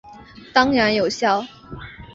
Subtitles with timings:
[0.51, 1.45] 当然有效！